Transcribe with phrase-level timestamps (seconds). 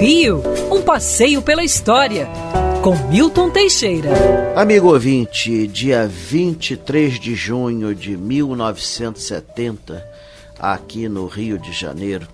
[0.00, 2.28] Rio, um passeio pela história,
[2.82, 4.10] com Milton Teixeira.
[4.54, 10.06] Amigo ouvinte, dia 23 de junho de 1970,
[10.58, 12.28] aqui no Rio de Janeiro,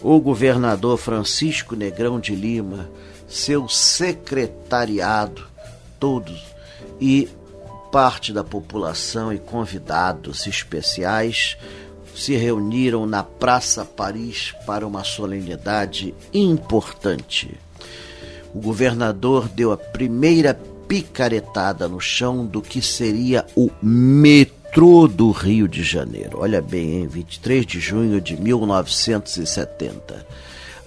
[0.00, 2.88] o governador Francisco Negrão de Lima,
[3.28, 5.44] seu secretariado,
[6.00, 6.42] todos,
[6.98, 7.28] e
[7.92, 11.58] parte da população e convidados especiais
[12.14, 17.50] se reuniram na Praça Paris para uma solenidade importante.
[18.54, 25.66] O governador deu a primeira picaretada no chão do que seria o metrô do Rio
[25.66, 26.38] de Janeiro.
[26.40, 30.26] Olha bem, em 23 de junho de 1970.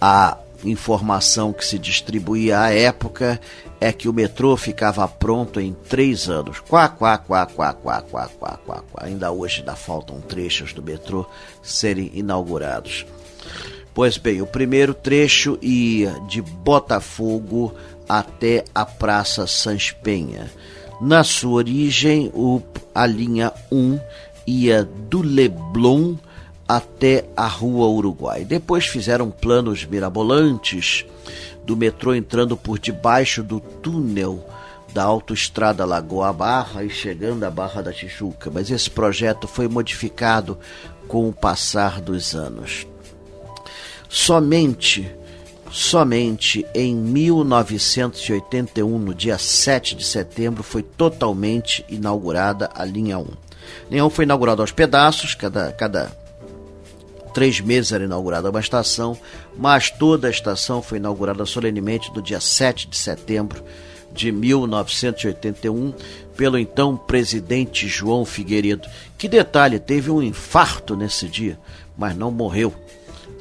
[0.00, 3.40] A informação que se distribuía à época
[3.80, 6.60] é que o metrô ficava pronto em três anos.
[6.60, 9.04] Quá, quá, quá, quá, quá, quá, quá, quá, quá.
[9.04, 11.26] Ainda hoje ainda faltam trechos do metrô
[11.62, 13.06] serem inaugurados.
[13.94, 17.74] Pois bem, o primeiro trecho ia de Botafogo
[18.08, 20.50] até a Praça Sans Penha.
[21.00, 22.60] Na sua origem, o,
[22.94, 23.98] a linha 1
[24.46, 26.16] ia do Leblon
[26.70, 28.44] até a Rua Uruguai.
[28.44, 31.04] Depois fizeram planos mirabolantes
[31.64, 34.46] do metrô entrando por debaixo do túnel
[34.94, 40.56] da autoestrada Lagoa Barra e chegando à Barra da Tijuca, mas esse projeto foi modificado
[41.08, 42.86] com o passar dos anos.
[44.08, 45.12] Somente,
[45.72, 53.22] somente em 1981, no dia 7 de setembro, foi totalmente inaugurada a linha 1.
[53.22, 53.26] A
[53.90, 56.20] linha 1 foi inaugurada aos pedaços, cada, cada
[57.32, 59.16] três meses era inaugurada uma estação,
[59.56, 63.62] mas toda a estação foi inaugurada solenemente no dia 7 de setembro
[64.12, 65.94] de 1981
[66.36, 68.88] pelo então presidente João Figueiredo.
[69.16, 71.58] Que detalhe, teve um infarto nesse dia,
[71.96, 72.74] mas não morreu.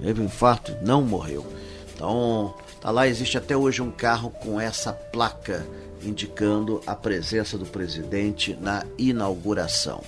[0.02, 1.46] Teve um infarto, não morreu.
[1.94, 5.66] Então, tá lá existe até hoje um carro com essa placa
[6.04, 10.02] indicando a presença do presidente na inauguração.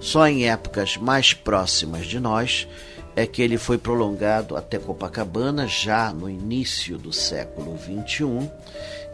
[0.00, 2.68] Só em épocas mais próximas de nós
[3.18, 8.48] é que ele foi prolongado até Copacabana já no início do século XXI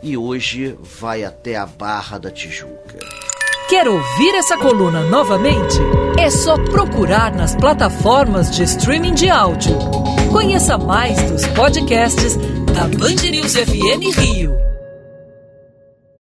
[0.03, 2.99] e hoje vai até a Barra da Tijuca.
[3.67, 5.79] Quer ouvir essa coluna novamente?
[6.19, 9.75] É só procurar nas plataformas de streaming de áudio.
[10.31, 12.37] Conheça mais dos podcasts
[12.75, 14.74] da Band News FM Rio.